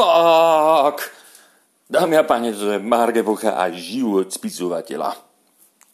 Fuck! 0.00 1.12
Dámy 1.92 2.16
a 2.16 2.24
páni, 2.24 2.56
to 2.56 2.72
je 2.72 2.80
Marge 2.80 3.20
Bocha 3.20 3.52
a 3.60 3.68
život 3.68 4.32
spisovateľa. 4.32 5.12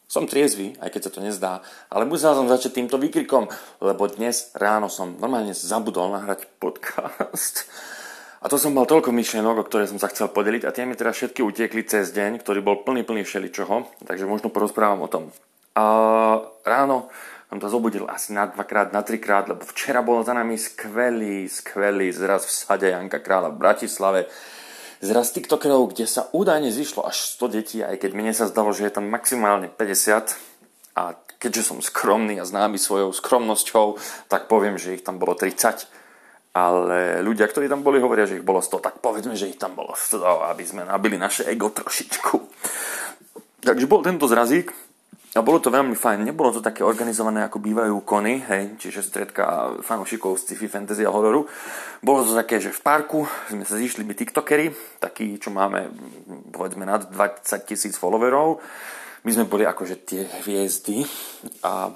Som 0.06 0.30
triezvy, 0.30 0.78
aj 0.78 0.94
keď 0.94 1.00
sa 1.02 1.10
to 1.10 1.18
nezdá, 1.18 1.52
ale 1.90 2.06
musel 2.06 2.30
som 2.38 2.46
začať 2.46 2.78
týmto 2.78 3.02
výkrikom, 3.02 3.50
lebo 3.82 4.06
dnes 4.06 4.54
ráno 4.54 4.86
som 4.86 5.18
normálne 5.18 5.50
zabudol 5.58 6.14
nahrať 6.14 6.46
podcast. 6.62 7.66
A 8.38 8.46
to 8.46 8.54
som 8.62 8.78
mal 8.78 8.86
toľko 8.86 9.10
myšlienok, 9.10 9.58
o 9.58 9.66
ktoré 9.66 9.90
som 9.90 9.98
sa 9.98 10.06
chcel 10.06 10.30
podeliť 10.30 10.62
a 10.62 10.70
tie 10.70 10.86
mi 10.86 10.94
teda 10.94 11.10
všetky 11.10 11.42
utiekli 11.42 11.82
cez 11.82 12.14
deň, 12.14 12.46
ktorý 12.46 12.62
bol 12.62 12.86
plný, 12.86 13.02
plný 13.02 13.26
všeličoho, 13.26 14.06
takže 14.06 14.30
možno 14.30 14.54
porozprávam 14.54 15.02
o 15.02 15.10
tom. 15.10 15.34
A 15.74 15.82
ráno 16.62 17.10
som 17.46 17.62
to 17.62 17.70
zobudil 17.70 18.10
asi 18.10 18.34
na 18.34 18.50
dvakrát, 18.50 18.90
na 18.90 19.06
trikrát, 19.06 19.46
lebo 19.46 19.62
včera 19.62 20.02
bol 20.02 20.26
za 20.26 20.34
nami 20.34 20.58
skvelý, 20.58 21.46
skvelý 21.46 22.10
zraz 22.10 22.42
v 22.42 22.52
sade 22.52 22.88
Janka 22.90 23.22
Kráľa 23.22 23.54
v 23.54 23.60
Bratislave 23.62 24.20
zraz 24.98 25.30
TikTokerov, 25.30 25.94
kde 25.94 26.08
sa 26.08 26.26
údajne 26.32 26.72
zišlo 26.72 27.06
až 27.06 27.38
100 27.38 27.56
detí, 27.56 27.78
aj 27.84 28.00
keď 28.00 28.10
mne 28.16 28.32
sa 28.34 28.50
zdalo, 28.50 28.74
že 28.74 28.88
je 28.88 28.96
tam 28.98 29.06
maximálne 29.06 29.70
50 29.70 30.34
a 30.96 31.14
keďže 31.36 31.62
som 31.68 31.78
skromný 31.84 32.40
a 32.40 32.48
známy 32.48 32.80
svojou 32.80 33.12
skromnosťou, 33.12 34.00
tak 34.26 34.48
poviem, 34.48 34.80
že 34.80 34.96
ich 34.96 35.04
tam 35.04 35.20
bolo 35.20 35.36
30. 35.36 35.86
Ale 36.56 37.20
ľudia, 37.20 37.44
ktorí 37.44 37.68
tam 37.68 37.84
boli, 37.84 38.00
hovoria, 38.00 38.24
že 38.24 38.40
ich 38.40 38.46
bolo 38.48 38.64
100, 38.64 38.80
tak 38.80 39.04
povedzme, 39.04 39.36
že 39.36 39.52
ich 39.52 39.60
tam 39.60 39.76
bolo 39.76 39.92
100, 39.92 40.56
aby 40.56 40.64
sme 40.64 40.88
nabili 40.88 41.20
naše 41.20 41.44
ego 41.44 41.68
trošičku. 41.68 42.34
Takže 43.60 43.84
bol 43.84 44.00
tento 44.00 44.24
zrazík, 44.24 44.72
a 45.36 45.44
bolo 45.44 45.60
to 45.60 45.68
veľmi 45.68 45.92
fajn. 45.92 46.24
Nebolo 46.24 46.48
to 46.48 46.64
také 46.64 46.80
organizované, 46.80 47.44
ako 47.44 47.60
bývajú 47.60 48.00
kony, 48.08 48.40
hej, 48.48 48.80
čiže 48.80 49.04
stredka 49.04 49.76
fanúšikov 49.84 50.40
z 50.40 50.48
sci-fi, 50.48 50.66
fantasy 50.72 51.04
a 51.04 51.12
hororu. 51.12 51.44
Bolo 52.00 52.24
to 52.24 52.32
také, 52.32 52.56
že 52.56 52.72
v 52.72 52.80
parku 52.80 53.28
sme 53.52 53.68
sa 53.68 53.76
zišli 53.76 54.00
my 54.00 54.16
tiktokery, 54.16 54.72
takí, 54.96 55.36
čo 55.36 55.52
máme, 55.52 55.92
povedzme, 56.48 56.88
nad 56.88 57.12
20 57.12 57.68
tisíc 57.68 58.00
followerov. 58.00 58.64
My 59.28 59.30
sme 59.36 59.44
boli 59.44 59.68
akože 59.68 60.08
tie 60.08 60.24
hviezdy 60.40 61.04
a 61.60 61.92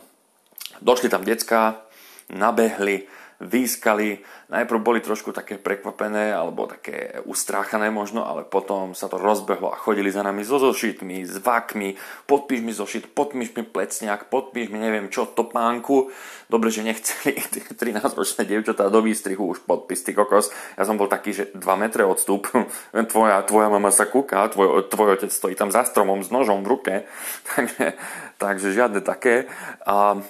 došli 0.85 1.09
tam 1.09 1.25
decka, 1.25 1.81
nabehli, 2.29 3.09
výskali. 3.41 4.21
Najprv 4.53 4.79
boli 4.85 5.01
trošku 5.01 5.33
také 5.33 5.57
prekvapené 5.57 6.37
alebo 6.37 6.69
také 6.69 7.25
ustráchané 7.25 7.89
možno, 7.89 8.29
ale 8.29 8.45
potom 8.45 8.93
sa 8.93 9.09
to 9.09 9.17
rozbehlo 9.17 9.73
a 9.73 9.81
chodili 9.81 10.13
za 10.13 10.21
nami 10.21 10.45
so 10.45 10.61
zošitmi, 10.61 11.25
s 11.25 11.41
vakmi, 11.41 11.97
podpíš 12.29 12.61
mi 12.61 12.73
zošit, 12.77 13.17
podpíš 13.17 13.57
mi 13.57 13.65
plecňák, 13.65 14.29
podpíš 14.29 14.69
mi 14.69 14.77
neviem 14.77 15.09
čo, 15.09 15.25
topánku. 15.25 16.13
Dobre, 16.53 16.69
že 16.69 16.85
nechceli 16.85 17.41
13-ročné 17.81 18.45
dievčatá 18.45 18.93
do 18.93 19.01
výstrihu 19.01 19.57
už 19.57 19.65
podpis, 19.65 20.05
ty 20.05 20.13
kokos. 20.13 20.53
Ja 20.77 20.85
som 20.85 21.01
bol 21.01 21.09
taký, 21.09 21.33
že 21.33 21.45
2 21.57 21.65
metre 21.81 22.05
odstup, 22.05 22.53
tvoja, 23.13 23.41
tvoja 23.49 23.73
mama 23.73 23.89
sa 23.89 24.05
kúka, 24.05 24.45
tvoj, 24.53 24.85
tvoj 24.93 25.17
otec 25.17 25.33
stojí 25.33 25.57
tam 25.57 25.73
za 25.73 25.89
stromom 25.89 26.21
s 26.21 26.29
nožom 26.29 26.61
v 26.61 26.71
ruke, 26.77 26.95
takže, 27.57 27.97
takže 28.37 28.77
žiadne 28.77 29.01
také. 29.01 29.49
A 29.89 30.21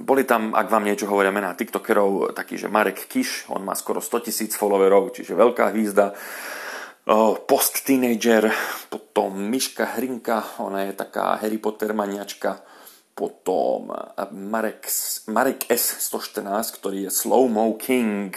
boli 0.00 0.24
tam, 0.24 0.54
ak 0.54 0.70
vám 0.70 0.86
niečo 0.86 1.10
hovoria 1.10 1.34
mená 1.34 1.52
tiktokerov, 1.52 2.32
taký, 2.32 2.56
že 2.56 2.72
Marek 2.72 3.10
Kiš, 3.10 3.50
on 3.52 3.64
má 3.66 3.74
skoro 3.74 4.00
100 4.00 4.26
tisíc 4.30 4.52
followerov, 4.56 5.12
čiže 5.12 5.36
veľká 5.36 5.72
hvízda. 5.74 6.14
Post 7.48 7.82
teenager, 7.82 8.48
potom 8.92 9.34
Miška 9.34 9.98
Hrinka, 9.98 10.62
ona 10.62 10.86
je 10.86 10.92
taká 10.94 11.40
Harry 11.42 11.58
Potter 11.58 11.90
maniačka. 11.90 12.62
Potom 13.16 13.90
Marek, 14.32 14.86
Marek 15.28 15.68
S114, 15.68 16.46
ktorý 16.80 17.08
je 17.08 17.10
Slow-Mo 17.10 17.74
King, 17.76 18.32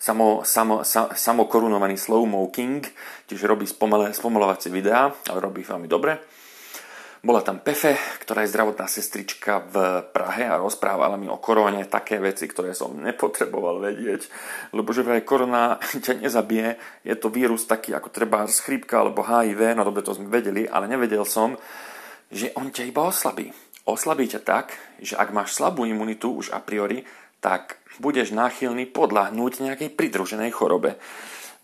samo, 0.00 0.42
samo, 0.42 0.82
sa, 0.82 1.12
samokorunovaný 1.12 1.94
Slow-Mo 2.00 2.48
King, 2.50 2.82
čiže 3.28 3.46
robí 3.46 3.68
spomalovacie 3.68 4.72
videá, 4.72 5.12
ale 5.30 5.38
robí 5.38 5.62
veľmi 5.62 5.86
dobre. 5.86 6.18
Bola 7.24 7.40
tam 7.40 7.64
Pefe, 7.64 7.96
ktorá 8.20 8.44
je 8.44 8.52
zdravotná 8.52 8.84
sestrička 8.84 9.64
v 9.72 10.04
Prahe 10.12 10.44
a 10.44 10.60
rozprávala 10.60 11.16
mi 11.16 11.24
o 11.24 11.40
korone 11.40 11.88
také 11.88 12.20
veci, 12.20 12.44
ktoré 12.44 12.76
som 12.76 13.00
nepotreboval 13.00 13.80
vedieť, 13.80 14.28
lebo 14.76 14.92
že 14.92 15.08
aj 15.08 15.24
korona 15.24 15.80
ťa 16.04 16.20
nezabije, 16.20 17.00
je 17.00 17.16
to 17.16 17.32
vírus 17.32 17.64
taký 17.64 17.96
ako 17.96 18.12
treba 18.12 18.44
chrípka 18.44 19.00
alebo 19.00 19.24
HIV, 19.24 19.72
no 19.72 19.88
dobre 19.88 20.04
to 20.04 20.12
sme 20.12 20.28
vedeli, 20.28 20.68
ale 20.68 20.84
nevedel 20.84 21.24
som, 21.24 21.56
že 22.28 22.52
on 22.60 22.68
ťa 22.68 22.92
iba 22.92 23.08
oslabí. 23.08 23.48
Oslabí 23.88 24.28
ťa 24.28 24.44
tak, 24.44 24.76
že 25.00 25.16
ak 25.16 25.32
máš 25.32 25.56
slabú 25.56 25.88
imunitu 25.88 26.28
už 26.28 26.52
a 26.52 26.60
priori, 26.60 27.08
tak 27.40 27.80
budeš 28.04 28.36
náchylný 28.36 28.92
podľahnúť 28.92 29.64
nejakej 29.64 29.96
pridruženej 29.96 30.52
chorobe. 30.52 31.00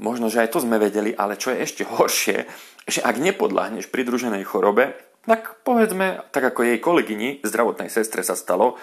Možno, 0.01 0.33
že 0.33 0.41
aj 0.41 0.57
to 0.57 0.65
sme 0.65 0.81
vedeli, 0.81 1.13
ale 1.13 1.37
čo 1.37 1.53
je 1.53 1.61
ešte 1.61 1.85
horšie, 1.85 2.49
že 2.89 3.05
ak 3.05 3.21
nepodľahneš 3.21 3.93
pridruženej 3.93 4.49
chorobe, 4.49 5.10
tak 5.25 5.61
povedzme, 5.67 6.25
tak 6.33 6.55
ako 6.55 6.65
jej 6.65 6.79
kolegyni, 6.81 7.45
zdravotnej 7.45 7.93
sestre 7.93 8.25
sa 8.25 8.39
stalo, 8.39 8.81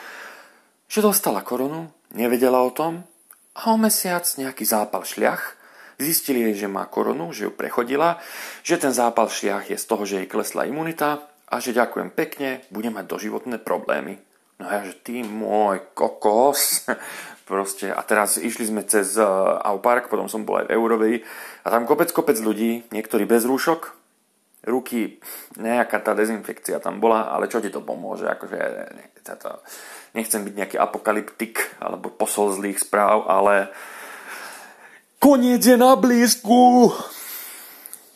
že 0.87 1.03
dostala 1.03 1.43
koronu, 1.43 1.89
nevedela 2.13 2.63
o 2.63 2.71
tom 2.71 3.03
a 3.57 3.73
o 3.73 3.77
mesiac 3.77 4.23
nejaký 4.23 4.63
zápal 4.63 5.03
šľach, 5.03 5.57
zistili 5.97 6.45
jej, 6.51 6.65
že 6.65 6.67
má 6.69 6.85
koronu, 6.85 7.33
že 7.33 7.49
ju 7.49 7.51
prechodila, 7.51 8.21
že 8.61 8.77
ten 8.77 8.93
zápal 8.93 9.27
šľach 9.27 9.73
je 9.73 9.77
z 9.77 9.85
toho, 9.85 10.03
že 10.05 10.17
jej 10.23 10.29
klesla 10.29 10.69
imunita 10.69 11.25
a 11.49 11.55
že 11.57 11.73
ďakujem 11.73 12.13
pekne, 12.13 12.61
bude 12.69 12.93
mať 12.93 13.05
doživotné 13.09 13.57
problémy. 13.57 14.21
No 14.57 14.65
ja, 14.69 14.81
že 14.81 14.97
ty 14.97 15.21
môj 15.21 15.81
kokos. 15.93 16.85
Proste, 17.47 17.87
a 17.95 18.03
teraz 18.03 18.35
išli 18.35 18.67
sme 18.67 18.83
cez 18.83 19.15
uh, 19.15 19.55
Aupark, 19.63 20.11
potom 20.11 20.27
som 20.27 20.43
bol 20.43 20.59
aj 20.59 20.67
v 20.67 20.73
Eurovej 20.75 21.15
a 21.63 21.67
tam 21.71 21.87
kopec, 21.87 22.11
kopec 22.11 22.35
ľudí, 22.43 22.83
niektorí 22.91 23.23
bez 23.23 23.47
rúšok, 23.47 23.95
ruky, 24.67 25.17
nejaká 25.55 26.03
tá 26.03 26.11
dezinfekcia 26.11 26.83
tam 26.83 26.99
bola, 26.99 27.31
ale 27.31 27.47
čo 27.47 27.63
ti 27.63 27.71
to 27.71 27.79
pomôže? 27.79 28.27
Akože, 28.27 28.59
to, 29.23 29.51
nechcem 30.13 30.43
byť 30.43 30.53
nejaký 30.53 30.77
apokalyptik 30.77 31.79
alebo 31.79 32.11
posol 32.11 32.51
zlých 32.51 32.83
správ, 32.83 33.25
ale 33.25 33.71
koniec 35.23 35.63
je 35.63 35.79
na 35.79 35.95
blízku! 35.95 36.91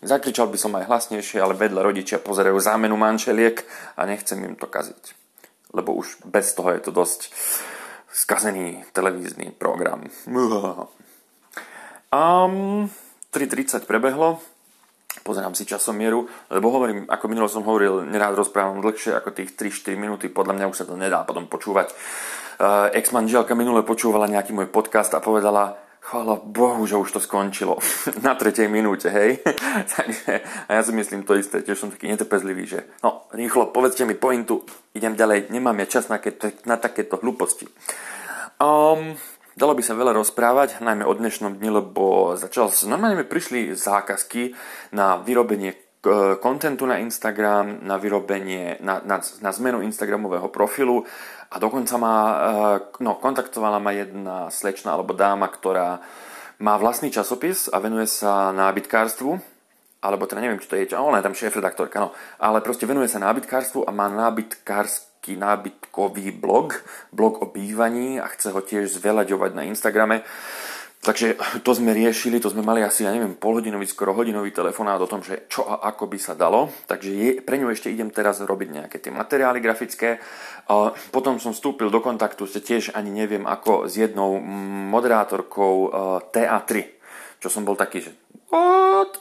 Zakričal 0.02 0.50
by 0.50 0.58
som 0.58 0.74
aj 0.76 0.90
hlasnejšie, 0.90 1.38
ale 1.38 1.54
vedľa 1.54 1.82
rodičia 1.86 2.18
pozerajú 2.18 2.58
zámenu 2.58 2.98
mančeliek 2.98 3.62
a 3.96 4.10
nechcem 4.10 4.42
im 4.42 4.58
to 4.58 4.66
kaziť. 4.66 5.14
Lebo 5.78 5.94
už 5.94 6.26
bez 6.26 6.58
toho 6.58 6.74
je 6.74 6.82
to 6.84 6.92
dosť 6.92 7.30
skazený 8.12 8.84
televízny 8.92 9.56
program. 9.56 10.06
Um, 12.12 12.92
3.30 13.32 13.88
prebehlo, 13.88 14.44
pozerám 15.22 15.54
si 15.54 15.66
časomieru, 15.66 16.26
lebo 16.52 16.68
hovorím, 16.74 17.06
ako 17.08 17.26
minulo 17.30 17.48
som 17.48 17.66
hovoril, 17.66 18.06
nerád 18.06 18.38
rozprávam 18.38 18.82
dlhšie 18.82 19.16
ako 19.18 19.34
tých 19.34 19.54
3-4 19.58 19.96
minúty, 19.98 20.28
podľa 20.28 20.58
mňa 20.58 20.70
už 20.70 20.78
sa 20.82 20.86
to 20.86 20.98
nedá 20.98 21.24
potom 21.24 21.46
počúvať. 21.46 21.94
Uh, 22.62 22.94
ex-manželka 22.94 23.58
minule 23.58 23.82
počúvala 23.82 24.30
nejaký 24.30 24.54
môj 24.54 24.70
podcast 24.70 25.18
a 25.18 25.24
povedala, 25.24 25.82
chvála 26.02 26.42
Bohu, 26.42 26.82
že 26.90 26.98
už 26.98 27.14
to 27.14 27.20
skončilo 27.22 27.78
na 28.26 28.34
tretej 28.34 28.66
minúte, 28.68 29.08
hej. 29.14 29.40
Takže, 29.96 30.42
a 30.68 30.70
ja 30.74 30.82
si 30.82 30.92
myslím 30.92 31.24
to 31.24 31.38
isté, 31.38 31.62
tiež 31.62 31.78
som 31.78 31.94
taký 31.94 32.10
netrpezlivý, 32.10 32.66
že 32.66 32.80
no, 33.06 33.30
rýchlo, 33.32 33.70
povedzte 33.70 34.04
mi 34.04 34.18
pointu, 34.18 34.66
idem 34.98 35.14
ďalej, 35.14 35.54
nemám 35.54 35.78
ja 35.86 35.88
čas 35.88 36.10
na, 36.10 36.18
ke, 36.18 36.34
na 36.66 36.82
takéto 36.82 37.22
hlúposti. 37.22 37.70
Um, 38.62 39.18
Dalo 39.52 39.76
by 39.76 39.84
sa 39.84 40.00
veľa 40.00 40.16
rozprávať, 40.16 40.80
najmä 40.80 41.04
o 41.04 41.12
dnešnom 41.12 41.60
dni, 41.60 41.84
lebo 41.84 42.40
začal, 42.40 42.72
normálne 42.88 43.20
mi 43.20 43.28
prišli 43.28 43.76
zákazky 43.76 44.56
na 44.96 45.20
vyrobenie 45.20 45.76
kontentu 46.40 46.88
na 46.88 47.04
Instagram, 47.04 47.84
na 47.84 48.00
vyrobenie, 48.00 48.80
na, 48.80 49.04
na, 49.04 49.20
na 49.20 49.52
zmenu 49.52 49.84
Instagramového 49.84 50.48
profilu 50.48 51.04
a 51.52 51.60
dokonca 51.60 52.00
ma, 52.00 52.16
e, 52.16 52.38
no, 53.04 53.20
kontaktovala 53.20 53.84
ma 53.84 53.92
jedna 53.92 54.48
slečna 54.48 54.96
alebo 54.96 55.12
dáma, 55.12 55.52
ktorá 55.52 56.00
má 56.64 56.80
vlastný 56.80 57.12
časopis 57.12 57.68
a 57.68 57.84
venuje 57.84 58.08
sa 58.08 58.56
nábytkárstvu, 58.56 59.36
alebo 60.00 60.32
teda 60.32 60.48
neviem, 60.48 60.64
či 60.64 60.72
to 60.72 60.80
je, 60.80 60.96
ona 60.96 61.20
je 61.20 61.28
tam 61.28 61.36
šéf-redaktorka, 61.36 62.00
no, 62.00 62.16
ale 62.40 62.64
proste 62.64 62.88
venuje 62.88 63.12
sa 63.12 63.20
nábytkárstvu 63.20 63.84
a 63.84 63.92
má 63.92 64.08
nábytkárstvu 64.08 65.11
taký 65.11 65.11
nábytkový 65.30 66.34
blog, 66.34 66.82
blog 67.14 67.42
o 67.42 67.46
bývaní 67.46 68.18
a 68.18 68.26
chce 68.26 68.50
ho 68.50 68.62
tiež 68.62 68.90
zveľaďovať 68.90 69.52
na 69.54 69.64
Instagrame. 69.70 70.26
Takže 71.02 71.34
to 71.66 71.74
sme 71.74 71.98
riešili, 71.98 72.38
to 72.38 72.54
sme 72.54 72.62
mali 72.62 72.86
asi, 72.86 73.02
ja 73.02 73.10
neviem, 73.10 73.34
polhodinový, 73.34 73.90
skoro 73.90 74.14
hodinový 74.14 74.54
telefonát 74.54 75.02
o 75.02 75.10
tom, 75.10 75.26
že 75.26 75.50
čo 75.50 75.66
a 75.66 75.82
ako 75.90 76.06
by 76.06 76.18
sa 76.22 76.38
dalo. 76.38 76.70
Takže 76.86 77.10
je, 77.10 77.30
pre 77.42 77.58
ňu 77.58 77.74
ešte 77.74 77.90
idem 77.90 78.14
teraz 78.14 78.38
robiť 78.38 78.70
nejaké 78.70 79.02
tie 79.02 79.10
materiály 79.10 79.58
grafické. 79.66 80.22
Potom 81.10 81.42
som 81.42 81.58
vstúpil 81.58 81.90
do 81.90 82.06
kontaktu, 82.06 82.46
ste 82.46 82.62
tiež 82.62 82.94
ani 82.94 83.10
neviem 83.10 83.50
ako, 83.50 83.90
s 83.90 83.98
jednou 83.98 84.38
moderátorkou 84.94 85.76
uh, 85.90 85.90
TA3. 86.30 86.70
Čo 87.42 87.50
som 87.50 87.66
bol 87.66 87.74
taký, 87.74 88.06
že 88.06 88.14
what? 88.54 89.18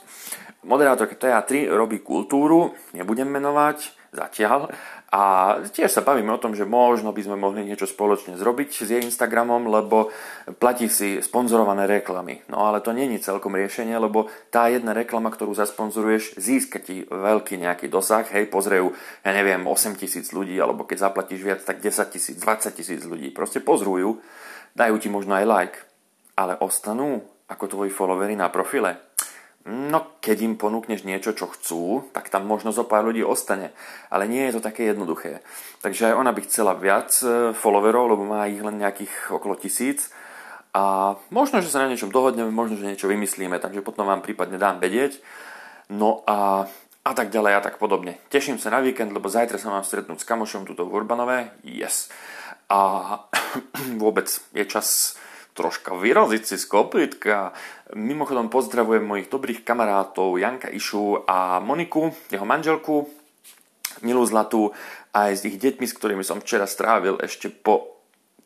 Moderátorka 0.61 1.17
TA3 1.17 1.65
robí 1.73 2.05
kultúru, 2.05 2.77
nebudem 2.93 3.25
menovať, 3.25 4.00
zatiaľ. 4.11 4.67
A 5.11 5.55
tiež 5.59 5.91
sa 5.91 6.03
bavíme 6.03 6.31
o 6.31 6.39
tom, 6.39 6.55
že 6.55 6.67
možno 6.67 7.11
by 7.11 7.19
sme 7.23 7.35
mohli 7.35 7.67
niečo 7.67 7.83
spoločne 7.83 8.39
zrobiť 8.39 8.69
s 8.71 8.87
jej 8.87 9.03
Instagramom, 9.03 9.67
lebo 9.67 10.11
platí 10.55 10.87
si 10.87 11.19
sponzorované 11.19 11.83
reklamy. 11.87 12.43
No 12.47 12.63
ale 12.63 12.79
to 12.79 12.95
je 12.95 13.19
celkom 13.19 13.55
riešenie, 13.55 13.95
lebo 13.99 14.31
tá 14.51 14.71
jedna 14.71 14.95
reklama, 14.95 15.31
ktorú 15.31 15.51
zasponzoruješ, 15.51 16.39
získa 16.39 16.79
ti 16.79 17.03
veľký 17.07 17.59
nejaký 17.59 17.91
dosah. 17.91 18.23
Hej, 18.31 18.47
pozrejú, 18.47 18.95
ja 19.23 19.31
neviem, 19.35 19.67
8 19.67 19.99
tisíc 19.99 20.31
ľudí, 20.31 20.55
alebo 20.59 20.87
keď 20.87 21.11
zaplatíš 21.11 21.41
viac, 21.43 21.59
tak 21.63 21.83
10 21.83 21.91
tisíc, 22.11 22.35
20 22.39 22.71
tisíc 22.71 23.01
ľudí. 23.03 23.35
Proste 23.35 23.59
pozrujú, 23.59 24.23
dajú 24.75 24.95
ti 24.95 25.11
možno 25.11 25.35
aj 25.35 25.45
like, 25.47 25.77
ale 26.39 26.55
ostanú 26.63 27.19
ako 27.51 27.67
tvoji 27.67 27.91
followery 27.91 28.39
na 28.39 28.47
profile 28.47 29.10
No, 29.61 30.17
keď 30.25 30.41
im 30.41 30.55
ponúkneš 30.57 31.05
niečo, 31.05 31.37
čo 31.37 31.45
chcú, 31.45 32.09
tak 32.17 32.33
tam 32.33 32.49
možno 32.49 32.73
zo 32.73 32.81
pár 32.81 33.05
ľudí 33.05 33.21
ostane. 33.21 33.77
Ale 34.09 34.25
nie 34.25 34.41
je 34.49 34.57
to 34.57 34.65
také 34.65 34.89
jednoduché. 34.89 35.45
Takže 35.85 36.09
aj 36.09 36.17
ona 36.17 36.33
by 36.33 36.41
chcela 36.49 36.73
viac 36.73 37.13
e, 37.21 37.53
followerov, 37.53 38.17
lebo 38.17 38.25
má 38.25 38.49
ich 38.49 38.57
len 38.57 38.81
nejakých 38.81 39.29
okolo 39.29 39.53
tisíc. 39.53 40.09
A 40.73 41.13
možno, 41.29 41.61
že 41.61 41.69
sa 41.69 41.85
na 41.85 41.93
niečom 41.93 42.09
dohodneme, 42.09 42.49
možno, 42.49 42.81
že 42.81 42.89
niečo 42.89 43.05
vymyslíme, 43.05 43.61
takže 43.61 43.85
potom 43.85 44.09
vám 44.09 44.25
prípadne 44.25 44.57
dám 44.57 44.81
vedieť. 44.81 45.21
No 45.93 46.25
a, 46.25 46.65
a 47.05 47.11
tak 47.13 47.29
ďalej 47.29 47.53
a 47.59 47.61
tak 47.61 47.77
podobne. 47.77 48.17
Teším 48.33 48.57
sa 48.57 48.73
na 48.73 48.81
víkend, 48.81 49.13
lebo 49.13 49.29
zajtra 49.29 49.61
sa 49.61 49.69
mám 49.69 49.85
stretnúť 49.85 50.25
s 50.25 50.29
kamošom 50.29 50.65
tuto 50.65 50.89
v 50.89 51.05
Urbanové. 51.05 51.53
Yes. 51.61 52.09
A 52.65 53.13
vôbec 54.01 54.25
je 54.57 54.65
čas 54.65 55.20
troška 55.53 55.95
vyraziť 55.95 56.43
si 56.43 56.55
z 56.55 56.65
kopytka. 56.67 57.51
Mimochodom 57.95 58.47
pozdravujem 58.47 59.03
mojich 59.03 59.27
dobrých 59.27 59.67
kamarátov 59.67 60.39
Janka 60.39 60.71
Išu 60.71 61.27
a 61.27 61.59
Moniku, 61.59 62.15
jeho 62.31 62.47
manželku, 62.47 63.07
milú 63.99 64.23
zlatú, 64.23 64.71
aj 65.11 65.31
s 65.35 65.41
ich 65.43 65.59
deťmi, 65.59 65.85
s 65.85 65.97
ktorými 65.97 66.23
som 66.23 66.39
včera 66.39 66.63
strávil 66.63 67.19
ešte 67.19 67.51
po 67.51 68.01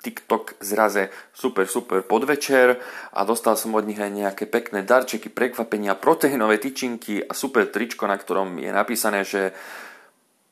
TikTok 0.06 0.62
zraze 0.62 1.10
super, 1.34 1.66
super 1.66 2.06
podvečer 2.06 2.78
a 3.18 3.26
dostal 3.26 3.58
som 3.58 3.74
od 3.74 3.90
nich 3.90 3.98
aj 3.98 4.14
nejaké 4.14 4.46
pekné 4.46 4.86
darčeky, 4.86 5.34
prekvapenia, 5.34 5.98
proteínové 5.98 6.62
tyčinky 6.62 7.26
a 7.26 7.34
super 7.34 7.66
tričko, 7.74 8.06
na 8.06 8.14
ktorom 8.14 8.62
je 8.62 8.70
napísané, 8.70 9.26
že 9.26 9.58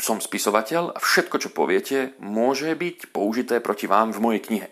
som 0.01 0.17
spisovateľ 0.17 0.97
a 0.97 1.00
všetko, 1.00 1.35
čo 1.38 1.50
poviete, 1.53 2.17
môže 2.17 2.73
byť 2.73 3.13
použité 3.13 3.61
proti 3.61 3.85
vám 3.85 4.09
v 4.09 4.19
mojej 4.19 4.41
knihe. 4.41 4.67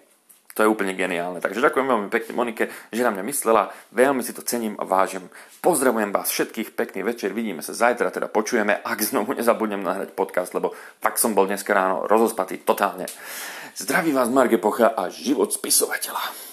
To 0.55 0.63
je 0.63 0.71
úplne 0.71 0.91
geniálne. 0.91 1.39
Takže 1.39 1.63
ďakujem 1.63 1.87
veľmi 1.87 2.09
pekne 2.11 2.35
Monike, 2.35 2.67
že 2.91 3.05
na 3.07 3.11
mňa 3.15 3.23
myslela. 3.23 3.71
Veľmi 3.95 4.19
si 4.19 4.35
to 4.35 4.43
cením 4.43 4.75
a 4.75 4.83
vážim. 4.83 5.31
Pozdravujem 5.63 6.11
vás 6.11 6.27
všetkých, 6.27 6.75
pekný 6.75 7.07
večer, 7.07 7.31
vidíme 7.31 7.63
sa 7.63 7.71
zajtra, 7.71 8.11
teda 8.11 8.27
počujeme, 8.27 8.83
ak 8.83 8.99
znovu 8.99 9.31
nezabudnem 9.31 9.79
nahrať 9.79 10.11
podcast, 10.11 10.51
lebo 10.51 10.75
fakt 10.99 11.23
som 11.23 11.31
bol 11.31 11.47
dneska 11.47 11.71
ráno 11.71 12.03
rozospatý 12.03 12.59
totálne. 12.67 13.07
Zdraví 13.79 14.11
vás 14.11 14.27
Marge 14.27 14.59
Pocha 14.59 14.91
a 14.91 15.07
život 15.07 15.55
spisovateľa. 15.55 16.50